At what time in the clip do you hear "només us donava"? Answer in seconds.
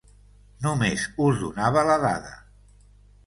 0.67-1.85